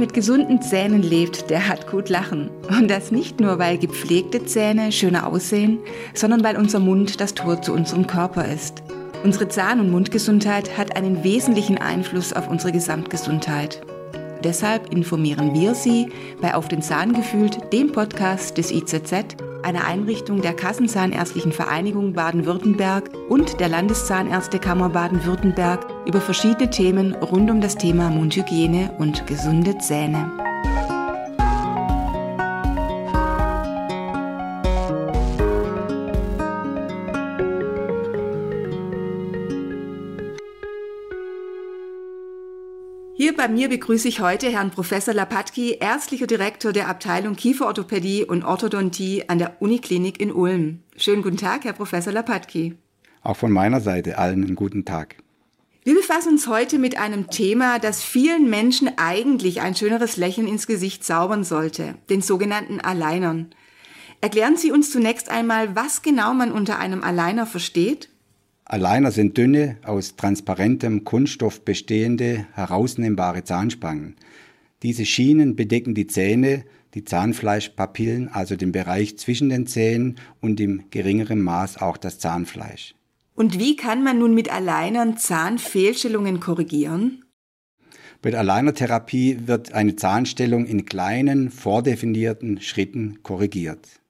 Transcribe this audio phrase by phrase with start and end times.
[0.00, 2.50] mit gesunden Zähnen lebt, der hat gut lachen.
[2.68, 5.78] Und das nicht nur, weil gepflegte Zähne schöner aussehen,
[6.14, 8.82] sondern weil unser Mund das Tor zu unserem Körper ist.
[9.22, 13.82] Unsere Zahn- und Mundgesundheit hat einen wesentlichen Einfluss auf unsere Gesamtgesundheit.
[14.42, 16.08] Deshalb informieren wir Sie
[16.40, 23.10] bei Auf den Zahn gefühlt, dem Podcast des IZZ, einer Einrichtung der Kassenzahnärztlichen Vereinigung Baden-Württemberg
[23.28, 30.49] und der Landeszahnärztekammer Baden-Württemberg über verschiedene Themen rund um das Thema Mundhygiene und gesunde Zähne.
[43.40, 49.30] Bei mir begrüße ich heute Herrn Professor Lapatki, ärztlicher Direktor der Abteilung Kieferorthopädie und Orthodontie
[49.30, 50.80] an der Uniklinik in Ulm.
[50.94, 52.76] Schönen guten Tag, Herr Professor Lapatki.
[53.22, 55.16] Auch von meiner Seite allen einen guten Tag.
[55.84, 60.66] Wir befassen uns heute mit einem Thema, das vielen Menschen eigentlich ein schöneres Lächeln ins
[60.66, 63.54] Gesicht zaubern sollte, den sogenannten Alleinern.
[64.20, 68.10] Erklären Sie uns zunächst einmal, was genau man unter einem Aligner versteht?
[68.72, 74.14] Aligner sind dünne, aus transparentem Kunststoff bestehende, herausnehmbare Zahnspangen.
[74.84, 80.84] Diese Schienen bedecken die Zähne, die Zahnfleischpapillen, also den Bereich zwischen den Zähnen und im
[80.90, 82.94] geringeren Maß auch das Zahnfleisch.
[83.34, 87.24] Und wie kann man nun mit Alignern Zahnfehlstellungen korrigieren?
[88.22, 94.00] Bei der Aligner-Therapie wird eine Zahnstellung in kleinen, vordefinierten Schritten korrigiert.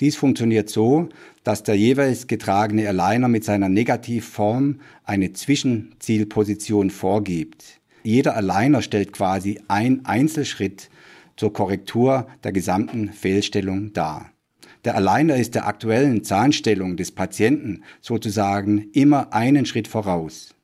[0.00, 1.08] Dies funktioniert so,
[1.48, 7.80] dass der jeweils getragene Aligner mit seiner Negativform eine Zwischenzielposition vorgibt.
[8.02, 10.90] Jeder Aligner stellt quasi ein Einzelschritt
[11.36, 14.30] zur Korrektur der gesamten Fehlstellung dar.
[14.84, 20.54] Der Aligner ist der aktuellen Zahnstellung des Patienten sozusagen immer einen Schritt voraus.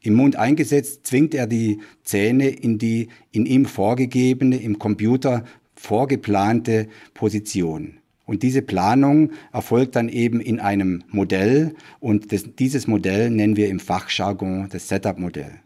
[0.00, 5.44] Im Mund eingesetzt zwingt er die Zähne in die in ihm vorgegebene, im Computer
[5.76, 7.95] vorgeplante Position.
[8.26, 13.68] Und diese Planung erfolgt dann eben in einem Modell und das, dieses Modell nennen wir
[13.68, 15.60] im Fachjargon das Setup-Modell.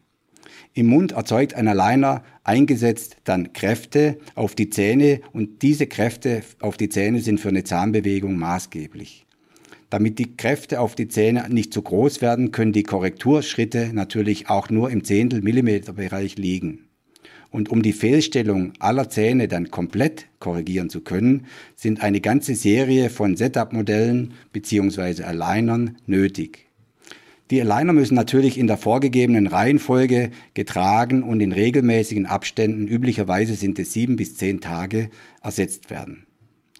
[0.74, 6.76] Im Mund erzeugt ein Aligner eingesetzt dann Kräfte auf die Zähne und diese Kräfte auf
[6.76, 9.26] die Zähne sind für eine Zahnbewegung maßgeblich.
[9.88, 14.70] Damit die Kräfte auf die Zähne nicht zu groß werden, können die Korrekturschritte natürlich auch
[14.70, 16.89] nur im Zehntel Millimeter Bereich liegen.
[17.50, 23.10] Und um die Fehlstellung aller Zähne dann komplett korrigieren zu können, sind eine ganze Serie
[23.10, 25.24] von Setup-Modellen bzw.
[25.24, 26.70] Alignern nötig.
[27.50, 33.80] Die Aligner müssen natürlich in der vorgegebenen Reihenfolge getragen und in regelmäßigen Abständen, üblicherweise sind
[33.80, 35.10] es sieben bis zehn Tage,
[35.42, 36.26] ersetzt werden.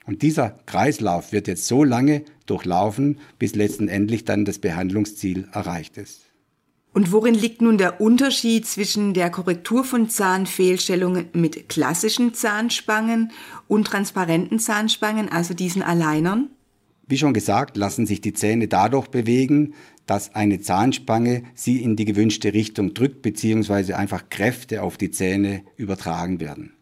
[0.07, 6.30] Und dieser Kreislauf wird jetzt so lange durchlaufen, bis letztendlich dann das Behandlungsziel erreicht ist.
[6.93, 13.31] Und worin liegt nun der Unterschied zwischen der Korrektur von Zahnfehlstellungen mit klassischen Zahnspangen
[13.69, 16.51] und transparenten Zahnspangen, also diesen Alleinern?
[17.07, 19.75] Wie schon gesagt, lassen sich die Zähne dadurch bewegen,
[20.07, 23.95] dass eine Zahnspange sie in die gewünschte Richtung drückt bzw.
[23.95, 26.73] einfach Kräfte auf die Zähne übertragen werden.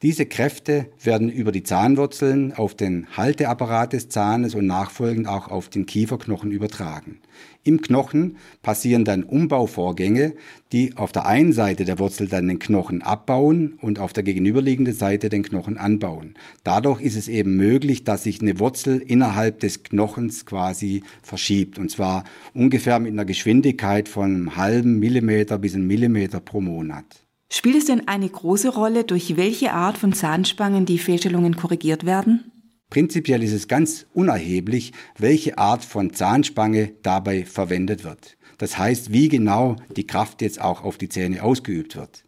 [0.00, 5.68] Diese Kräfte werden über die Zahnwurzeln auf den Halteapparat des Zahnes und nachfolgend auch auf
[5.68, 7.20] den Kieferknochen übertragen.
[7.68, 10.32] Im Knochen passieren dann Umbauvorgänge,
[10.72, 14.94] die auf der einen Seite der Wurzel dann den Knochen abbauen und auf der gegenüberliegenden
[14.94, 16.32] Seite den Knochen anbauen.
[16.64, 21.90] Dadurch ist es eben möglich, dass sich eine Wurzel innerhalb des Knochens quasi verschiebt und
[21.90, 22.24] zwar
[22.54, 27.04] ungefähr mit einer Geschwindigkeit von einem halben Millimeter bis einem Millimeter pro Monat.
[27.52, 32.50] Spielt es denn eine große Rolle, durch welche Art von Zahnspangen die Fehlstellungen korrigiert werden?
[32.90, 38.38] Prinzipiell ist es ganz unerheblich, welche Art von Zahnspange dabei verwendet wird.
[38.56, 42.24] Das heißt, wie genau die Kraft jetzt auch auf die Zähne ausgeübt wird.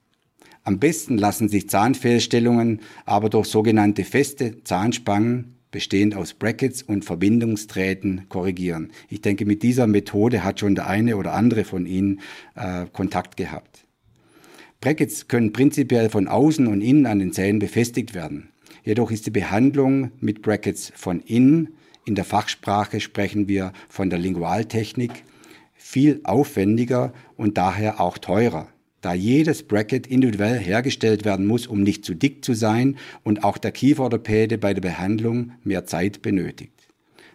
[0.63, 8.29] Am besten lassen sich Zahnfehlstellungen aber durch sogenannte feste Zahnspangen bestehend aus Brackets und Verbindungsdrähten
[8.29, 8.93] korrigieren.
[9.09, 12.21] Ich denke, mit dieser Methode hat schon der eine oder andere von Ihnen
[12.55, 13.87] äh, Kontakt gehabt.
[14.81, 18.50] Brackets können prinzipiell von außen und innen an den Zähnen befestigt werden.
[18.85, 21.75] Jedoch ist die Behandlung mit Brackets von innen,
[22.05, 25.25] in der Fachsprache sprechen wir von der Lingualtechnik,
[25.75, 28.69] viel aufwendiger und daher auch teurer,
[29.01, 33.59] da jedes Bracket individuell hergestellt werden muss, um nicht zu dick zu sein und auch
[33.59, 36.73] der Kieferorthopäde bei der Behandlung mehr Zeit benötigt.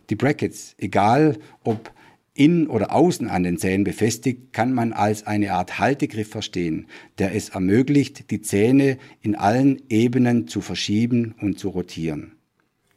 [0.09, 1.91] Die Brackets, egal ob
[2.36, 6.88] innen oder außen an den Zähnen befestigt, kann man als eine Art Haltegriff verstehen,
[7.18, 12.34] der es ermöglicht, die Zähne in allen Ebenen zu verschieben und zu rotieren.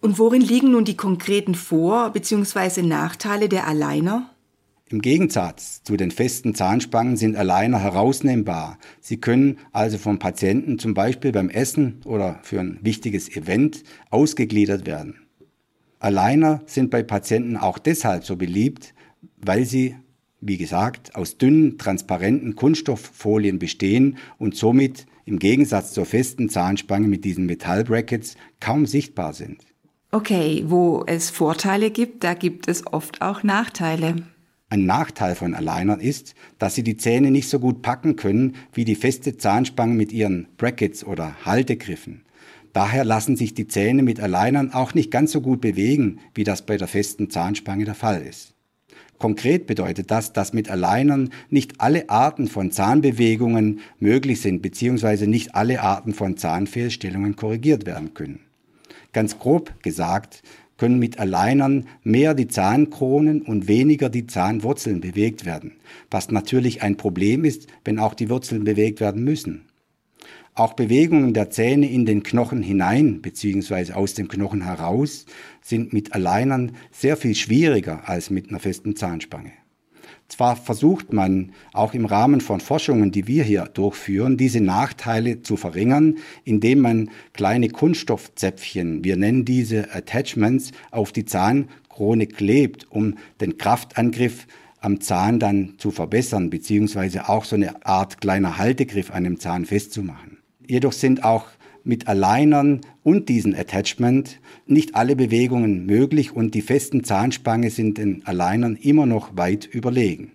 [0.01, 2.83] Und worin liegen nun die konkreten Vor- bzw.
[2.83, 4.31] Nachteile der Aligner?
[4.91, 8.79] Im Gegensatz zu den festen Zahnspangen sind Aligner herausnehmbar.
[9.01, 14.87] Sie können also vom Patienten zum Beispiel beim Essen oder für ein wichtiges Event ausgegliedert
[14.87, 15.17] werden.
[15.99, 18.95] Aligner sind bei Patienten auch deshalb so beliebt,
[19.41, 19.97] weil sie,
[20.41, 27.25] wie gesagt, aus dünnen, transparenten Kunststofffolien bestehen und somit im Gegensatz zur festen Zahnspange mit
[27.25, 29.67] diesen Metallbrackets kaum sichtbar sind.
[30.11, 34.17] Okay, wo es Vorteile gibt, da gibt es oft auch Nachteile.
[34.71, 38.85] Ein Nachteil von Alignern ist, dass sie die Zähne nicht so gut packen können wie
[38.85, 42.23] die feste Zahnspange mit ihren Brackets oder Haltegriffen.
[42.73, 46.65] Daher lassen sich die Zähne mit Alignern auch nicht ganz so gut bewegen, wie das
[46.65, 48.55] bei der festen Zahnspange der Fall ist.
[49.19, 55.55] Konkret bedeutet das, dass mit Alignern nicht alle Arten von Zahnbewegungen möglich sind, beziehungsweise nicht
[55.55, 58.41] alle Arten von Zahnfehlstellungen korrigiert werden können.
[59.13, 60.43] Ganz grob gesagt
[60.77, 65.73] können mit Alignern mehr die Zahnkronen und weniger die Zahnwurzeln bewegt werden,
[66.11, 69.68] was natürlich ein Problem ist, wenn auch die Wurzeln bewegt werden müssen.
[70.59, 73.93] Auch Bewegungen der Zähne in den Knochen hinein bzw.
[73.93, 75.25] aus dem Knochen heraus
[75.63, 79.53] sind mit Alignern sehr viel schwieriger als mit einer festen Zahnspange.
[80.27, 85.57] Zwar versucht man auch im Rahmen von Forschungen, die wir hier durchführen, diese Nachteile zu
[85.57, 93.59] verringern, indem man kleine Kunststoffzäpfchen, wir nennen diese Attachments, auf die Zahnkrone klebt, um den
[93.59, 94.49] Kraftangriff
[94.81, 99.65] am Zahn dann zu verbessern, beziehungsweise auch so eine Art kleiner Haltegriff an dem Zahn
[99.65, 100.28] festzumachen.
[100.69, 101.47] Jedoch sind auch
[101.83, 108.25] mit Alignern und diesen Attachment nicht alle Bewegungen möglich und die festen Zahnspange sind den
[108.27, 110.33] Alignern immer noch weit überlegen.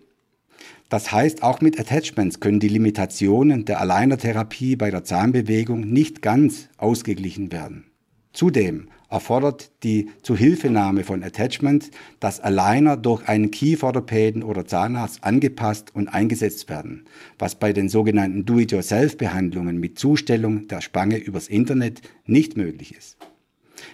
[0.89, 6.69] Das heißt, auch mit Attachments können die Limitationen der Aligner-Therapie bei der Zahnbewegung nicht ganz
[6.77, 7.85] ausgeglichen werden.
[8.31, 16.07] Zudem erfordert die Zuhilfenahme von Attachments, dass Aligner durch einen Kieferorthopäden oder Zahnarzt angepasst und
[16.07, 17.05] eingesetzt werden,
[17.39, 23.17] was bei den sogenannten Do-it-yourself-Behandlungen mit Zustellung der Spange übers Internet nicht möglich ist.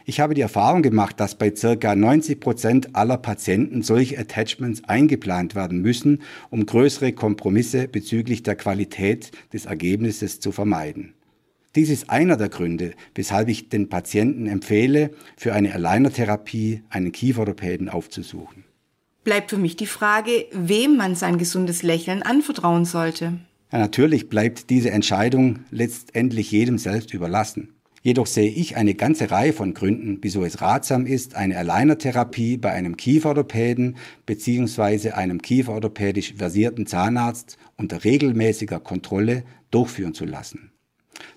[0.05, 5.55] Ich habe die Erfahrung gemacht, dass bei circa 90 Prozent aller Patienten solche Attachments eingeplant
[5.55, 11.13] werden müssen, um größere Kompromisse bezüglich der Qualität des Ergebnisses zu vermeiden.
[11.75, 17.89] Dies ist einer der Gründe, weshalb ich den Patienten empfehle, für eine Aligner-Therapie einen Kieferorthopäden
[17.89, 18.63] aufzusuchen.
[19.23, 23.39] Bleibt für mich die Frage, wem man sein gesundes Lächeln anvertrauen sollte.
[23.71, 27.75] Ja, natürlich bleibt diese Entscheidung letztendlich jedem selbst überlassen.
[28.01, 32.71] Jedoch sehe ich eine ganze Reihe von Gründen, wieso es ratsam ist, eine Aligner-Therapie bei
[32.71, 35.11] einem Kieferorthopäden bzw.
[35.11, 40.71] einem kieferorthopädisch versierten Zahnarzt unter regelmäßiger Kontrolle durchführen zu lassen.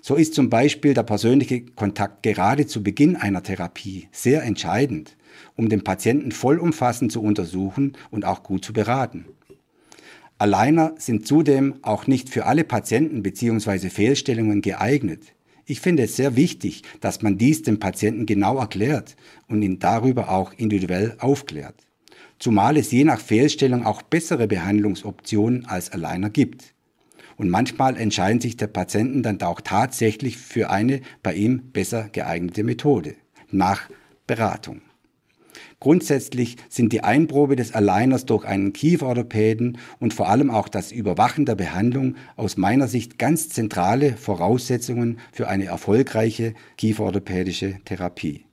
[0.01, 5.17] So ist zum Beispiel der persönliche Kontakt gerade zu Beginn einer Therapie sehr entscheidend,
[5.55, 9.25] um den Patienten vollumfassend zu untersuchen und auch gut zu beraten.
[10.37, 13.89] Alleiner sind zudem auch nicht für alle Patienten bzw.
[13.89, 15.33] Fehlstellungen geeignet.
[15.65, 19.15] Ich finde es sehr wichtig, dass man dies dem Patienten genau erklärt
[19.47, 21.75] und ihn darüber auch individuell aufklärt.
[22.39, 26.72] Zumal es je nach Fehlstellung auch bessere Behandlungsoptionen als Alleiner gibt.
[27.37, 32.63] Und manchmal entscheiden sich der Patienten dann auch tatsächlich für eine bei ihm besser geeignete
[32.63, 33.15] Methode
[33.49, 33.89] nach
[34.27, 34.81] Beratung.
[35.79, 41.45] Grundsätzlich sind die Einprobe des Aligners durch einen Kieferorthopäden und vor allem auch das Überwachen
[41.45, 48.45] der Behandlung aus meiner Sicht ganz zentrale Voraussetzungen für eine erfolgreiche kieferorthopädische Therapie.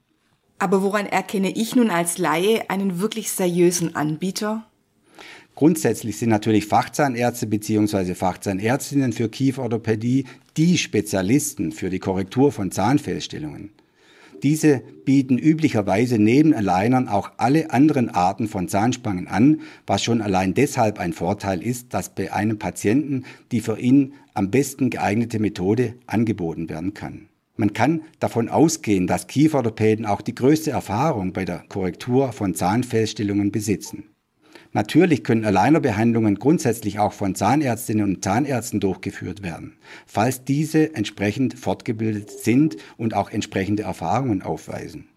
[0.59, 4.66] Aber woran erkenne ich nun als Laie einen wirklich seriösen Anbieter?
[5.54, 8.14] Grundsätzlich sind natürlich Fachzahnärzte bzw.
[8.14, 10.25] Fachzahnärztinnen für Kieferorthopädie
[10.57, 13.71] die Spezialisten für die Korrektur von Zahnfehlstellungen.
[14.42, 20.54] Diese bieten üblicherweise neben Alignern auch alle anderen Arten von Zahnspangen an, was schon allein
[20.54, 25.95] deshalb ein Vorteil ist, dass bei einem Patienten die für ihn am besten geeignete Methode
[26.07, 27.28] angeboten werden kann.
[27.57, 33.52] Man kann davon ausgehen, dass Kieferorthopäden auch die größte Erfahrung bei der Korrektur von Zahnfehlstellungen
[33.52, 34.04] besitzen.
[34.73, 42.31] Natürlich können Alignerbehandlungen grundsätzlich auch von Zahnärztinnen und Zahnärzten durchgeführt werden, falls diese entsprechend fortgebildet
[42.31, 45.09] sind und auch entsprechende Erfahrungen aufweisen.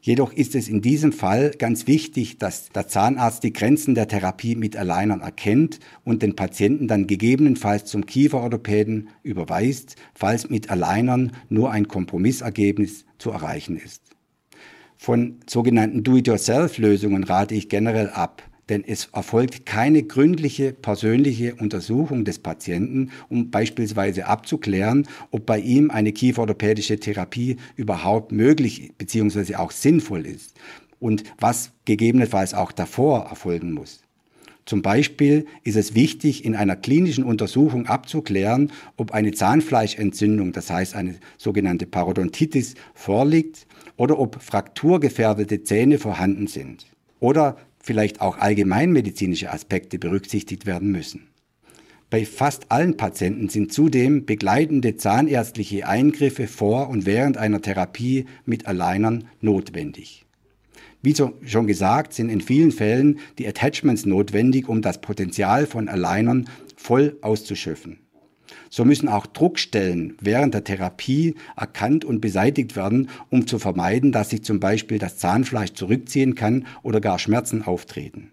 [0.00, 4.54] Jedoch ist es in diesem Fall ganz wichtig, dass der Zahnarzt die Grenzen der Therapie
[4.54, 11.72] mit Alignern erkennt und den Patienten dann gegebenenfalls zum Kieferorthopäden überweist, falls mit Alignern nur
[11.72, 14.02] ein Kompromissergebnis zu erreichen ist.
[14.96, 22.38] Von sogenannten Do-it-yourself-Lösungen rate ich generell ab denn es erfolgt keine gründliche persönliche Untersuchung des
[22.38, 29.56] Patienten, um beispielsweise abzuklären, ob bei ihm eine kieferorthopädische Therapie überhaupt möglich bzw.
[29.56, 30.54] auch sinnvoll ist
[31.00, 34.02] und was gegebenenfalls auch davor erfolgen muss.
[34.68, 40.94] Zum Beispiel ist es wichtig, in einer klinischen Untersuchung abzuklären, ob eine Zahnfleischentzündung, das heißt
[40.94, 46.84] eine sogenannte Parodontitis, vorliegt oder ob frakturgefährdete Zähne vorhanden sind.
[47.18, 47.56] Oder
[47.88, 51.28] vielleicht auch allgemeinmedizinische Aspekte berücksichtigt werden müssen.
[52.10, 58.66] Bei fast allen Patienten sind zudem begleitende zahnärztliche Eingriffe vor und während einer Therapie mit
[58.66, 60.26] Alignern notwendig.
[61.00, 61.14] Wie
[61.46, 67.16] schon gesagt, sind in vielen Fällen die Attachments notwendig, um das Potenzial von Alignern voll
[67.22, 68.00] auszuschöpfen.
[68.70, 74.30] So müssen auch Druckstellen während der Therapie erkannt und beseitigt werden, um zu vermeiden, dass
[74.30, 78.32] sich zum Beispiel das Zahnfleisch zurückziehen kann oder gar Schmerzen auftreten.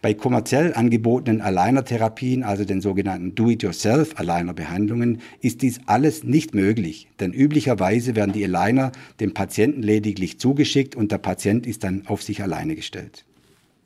[0.00, 8.14] Bei kommerziell angebotenen Aligner-Therapien, also den sogenannten Do-it-yourself-Aligner-Behandlungen, ist dies alles nicht möglich, denn üblicherweise
[8.14, 12.76] werden die Aligner dem Patienten lediglich zugeschickt und der Patient ist dann auf sich alleine
[12.76, 13.24] gestellt.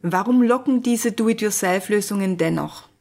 [0.03, 2.92] Warum locken diese Do-it-yourself-Lösungen dennoch?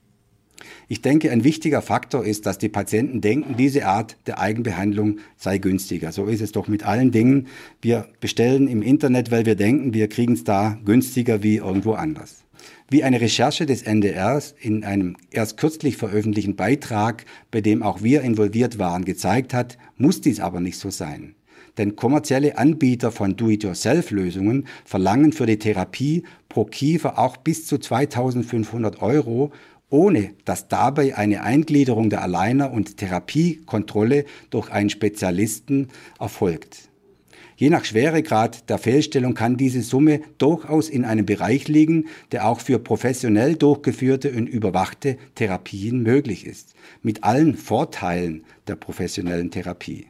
[0.88, 5.58] Ich denke, ein wichtiger Faktor ist, dass die Patienten denken, diese Art der Eigenbehandlung sei
[5.58, 6.12] günstiger.
[6.12, 7.48] So ist es doch mit allen Dingen.
[7.82, 12.44] Wir bestellen im Internet, weil wir denken, wir kriegen es da günstiger wie irgendwo anders.
[12.90, 18.22] Wie eine Recherche des NDRs in einem erst kürzlich veröffentlichten Beitrag, bei dem auch wir
[18.22, 21.36] involviert waren, gezeigt hat, muss dies aber nicht so sein.
[21.78, 29.02] Denn kommerzielle Anbieter von Do-it-yourself-Lösungen verlangen für die Therapie pro Kiefer auch bis zu 2500
[29.02, 29.54] Euro,
[29.92, 36.90] ohne dass dabei eine Eingliederung der Aligner und Therapiekontrolle durch einen Spezialisten erfolgt.
[37.58, 42.60] Je nach Schweregrad der Fehlstellung kann diese Summe durchaus in einem Bereich liegen, der auch
[42.60, 50.08] für professionell durchgeführte und überwachte Therapien möglich ist, mit allen Vorteilen der professionellen Therapie.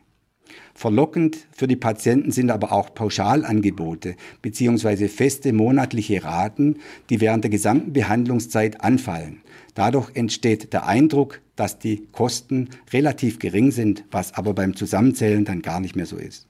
[0.82, 5.10] Verlockend für die Patienten sind aber auch Pauschalangebote bzw.
[5.10, 6.78] feste monatliche Raten,
[7.12, 9.44] die während der gesamten Behandlungszeit anfallen.
[9.76, 15.62] Dadurch entsteht der Eindruck, dass die Kosten relativ gering sind, was aber beim Zusammenzählen dann
[15.62, 16.48] gar nicht mehr so ist.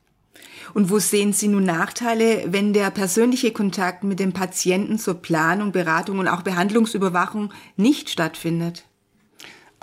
[0.74, 5.74] Und wo sehen Sie nun Nachteile, wenn der persönliche Kontakt mit dem Patienten zur Planung,
[5.74, 8.86] Beratung und auch Behandlungsüberwachung nicht stattfindet?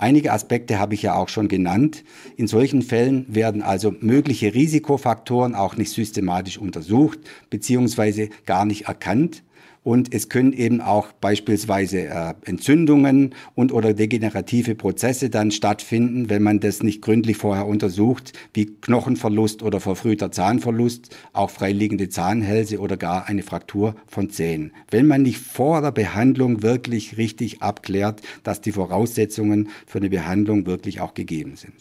[0.01, 2.05] Einige Aspekte habe ich ja auch schon genannt.
[2.37, 8.29] In solchen Fällen werden also mögliche Risikofaktoren auch nicht systematisch untersucht bzw.
[8.45, 9.43] gar nicht erkannt.
[9.83, 16.43] Und es können eben auch beispielsweise äh, Entzündungen und oder degenerative Prozesse dann stattfinden, wenn
[16.43, 22.97] man das nicht gründlich vorher untersucht, wie Knochenverlust oder verfrühter Zahnverlust, auch freiliegende Zahnhälse oder
[22.97, 24.73] gar eine Fraktur von Zähnen.
[24.91, 30.65] Wenn man nicht vor der Behandlung wirklich richtig abklärt, dass die Voraussetzungen für eine Behandlung
[30.65, 31.73] wirklich auch gegeben sind.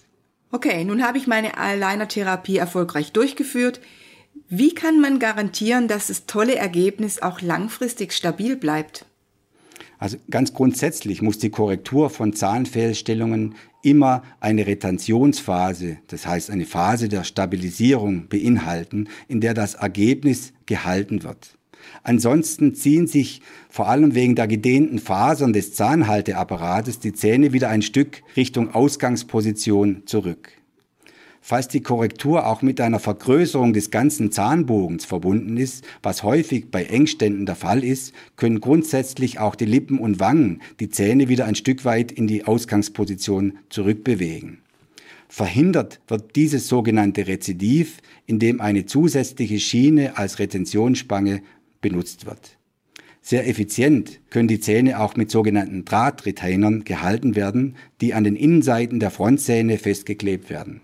[0.51, 3.81] Okay, nun habe ich meine Aligner-Therapie erfolgreich durchgeführt.
[4.51, 9.05] Wie kann man garantieren, dass das tolle Ergebnis auch langfristig stabil bleibt?
[9.99, 17.11] Also ganz grundsätzlich muss die Korrektur von Zahnfehlstellungen immer eine Retentionsphase, das heißt eine Phase
[17.11, 21.59] der Stabilisierung beinhalten, in der das Ergebnis gehalten wird.
[22.03, 27.83] Ansonsten ziehen sich vor allem wegen der gedehnten Fasern des Zahnhalteapparates die Zähne wieder ein
[27.83, 30.53] Stück Richtung Ausgangsposition zurück.
[31.51, 36.85] Falls die Korrektur auch mit einer Vergrößerung des ganzen Zahnbogens verbunden ist, was häufig bei
[36.85, 41.55] Engständen der Fall ist, können grundsätzlich auch die Lippen und Wangen die Zähne wieder ein
[41.55, 44.59] Stück weit in die Ausgangsposition zurückbewegen.
[45.31, 51.41] Verhindert wird dieses sogenannte Rezidiv, indem eine zusätzliche Schiene als Retentionsspange
[51.81, 52.59] benutzt wird.
[53.23, 59.01] Sehr effizient können die Zähne auch mit sogenannten Drahtretainern gehalten werden, die an den Innenseiten
[59.01, 60.83] der Frontzähne festgeklebt werden.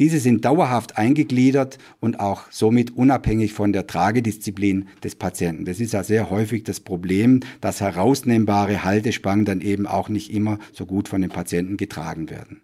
[0.00, 5.66] Diese sind dauerhaft eingegliedert und auch somit unabhängig von der Tragedisziplin des Patienten.
[5.66, 10.58] Das ist ja sehr häufig das Problem, dass herausnehmbare Haltespangen dann eben auch nicht immer
[10.72, 12.62] so gut von den Patienten getragen werden.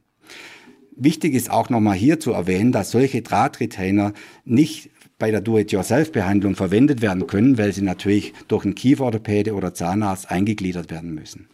[0.96, 4.14] Wichtig ist auch nochmal hier zu erwähnen, dass solche Drahtretainer
[4.46, 4.88] nicht
[5.18, 10.90] bei der Do-it-yourself-Behandlung verwendet werden können, weil sie natürlich durch einen Kieferorthopäde oder Zahnarzt eingegliedert
[10.90, 11.48] werden müssen.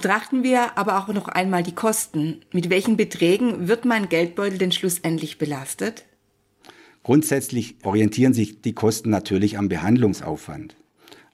[0.00, 2.42] Betrachten wir aber auch noch einmal die Kosten.
[2.52, 6.04] Mit welchen Beträgen wird mein Geldbeutel denn schlussendlich belastet?
[7.02, 10.76] Grundsätzlich orientieren sich die Kosten natürlich am Behandlungsaufwand.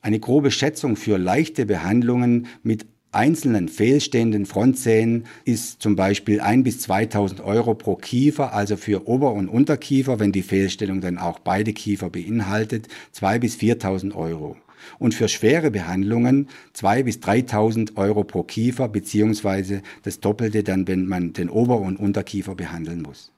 [0.00, 6.88] Eine grobe Schätzung für leichte Behandlungen mit einzelnen fehlstehenden Frontzähnen ist zum Beispiel 1 bis
[6.88, 11.75] 2.000 Euro pro Kiefer, also für Ober- und Unterkiefer, wenn die Fehlstellung dann auch beide
[11.75, 14.56] Kiefer beinhaltet, 2 bis 4.000 Euro
[14.99, 21.07] und für schwere Behandlungen 2.000 bis 3.000 Euro pro Kiefer beziehungsweise das Doppelte dann, wenn
[21.07, 23.33] man den Ober- und Unterkiefer behandeln muss.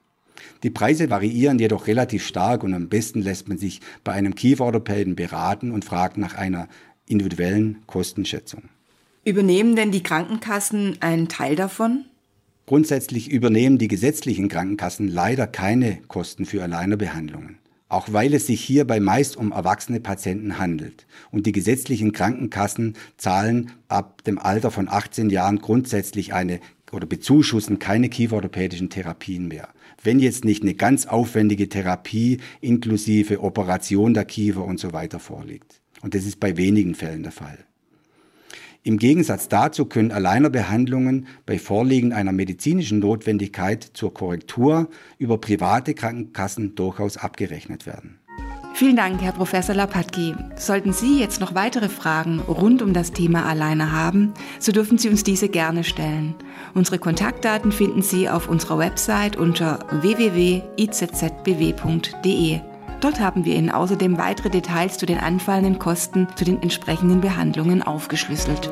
[0.62, 5.16] Die Preise variieren jedoch relativ stark und am besten lässt man sich bei einem Kieferorthopäden
[5.16, 6.68] beraten und fragt nach einer
[7.06, 8.64] individuellen Kostenschätzung.
[9.24, 12.04] Übernehmen denn die Krankenkassen einen Teil davon?
[12.66, 17.58] Grundsätzlich übernehmen die gesetzlichen Krankenkassen leider keine Kosten für Alleinerbehandlungen.
[17.88, 21.06] Auch weil es sich hierbei meist um erwachsene Patienten handelt.
[21.30, 26.58] Und die gesetzlichen Krankenkassen zahlen ab dem Alter von 18 Jahren grundsätzlich eine
[26.92, 29.68] oder bezuschussen keine kieferorthopädischen Therapien mehr.
[30.02, 35.80] Wenn jetzt nicht eine ganz aufwendige Therapie inklusive Operation der Kiefer und so weiter vorliegt.
[36.02, 37.58] Und das ist bei wenigen Fällen der Fall.
[38.86, 44.88] Im Gegensatz dazu können Alleinerbehandlungen bei Vorliegen einer medizinischen Notwendigkeit zur Korrektur
[45.18, 48.20] über private Krankenkassen durchaus abgerechnet werden.
[48.74, 50.36] Vielen Dank, Herr Professor Lapatki.
[50.54, 55.08] Sollten Sie jetzt noch weitere Fragen rund um das Thema Alleine haben, so dürfen Sie
[55.08, 56.36] uns diese gerne stellen.
[56.72, 60.60] Unsere Kontaktdaten finden Sie auf unserer Website unter www.izzbw.de.
[63.06, 67.80] Dort haben wir Ihnen außerdem weitere Details zu den anfallenden Kosten zu den entsprechenden Behandlungen
[67.80, 68.68] aufgeschlüsselt.